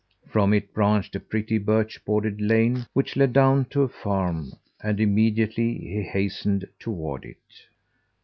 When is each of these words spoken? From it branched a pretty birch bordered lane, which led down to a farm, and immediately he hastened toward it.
From 0.27 0.51
it 0.51 0.73
branched 0.73 1.15
a 1.15 1.19
pretty 1.19 1.59
birch 1.59 2.03
bordered 2.05 2.41
lane, 2.41 2.87
which 2.93 3.15
led 3.15 3.33
down 3.33 3.65
to 3.65 3.83
a 3.83 3.87
farm, 3.87 4.53
and 4.81 4.99
immediately 4.99 5.77
he 5.77 6.01
hastened 6.01 6.67
toward 6.79 7.23
it. 7.23 7.67